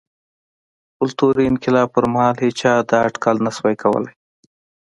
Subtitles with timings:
[0.97, 4.15] کلتوري انقلاب پر مهال هېچا دا اټکل نه شوای کولای.